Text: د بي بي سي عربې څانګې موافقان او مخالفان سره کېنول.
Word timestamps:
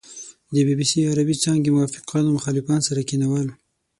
د 0.53 0.55
بي 0.65 0.73
بي 0.79 0.85
سي 0.91 0.99
عربې 1.11 1.35
څانګې 1.43 1.73
موافقان 1.75 2.23
او 2.27 2.35
مخالفان 2.37 2.79
سره 2.87 3.01
کېنول. 3.09 3.47